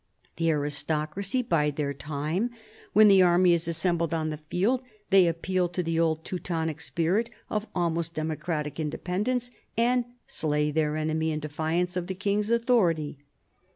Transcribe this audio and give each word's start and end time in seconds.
The 0.37 0.49
aristocracy 0.49 1.43
bide 1.43 1.75
their 1.75 1.93
time. 1.93 2.49
When 2.91 3.07
the 3.07 3.21
army 3.21 3.53
is 3.53 3.67
assembled 3.67 4.15
in 4.15 4.31
the 4.31 4.37
field 4.39 4.81
they 5.11 5.27
appeal 5.27 5.69
to 5.69 5.83
the 5.83 5.99
old 5.99 6.25
Teutonic 6.25 6.81
spirit 6.81 7.29
of 7.51 7.67
almost 7.75 8.15
democratic 8.15 8.77
indepen 8.77 9.25
dence, 9.25 9.51
and 9.77 10.05
slay 10.25 10.71
their 10.71 10.97
enemy 10.97 11.29
in 11.31 11.39
defiance 11.39 11.95
of 11.95 12.07
the 12.07 12.15
king's 12.15 12.49
authority. 12.49 13.19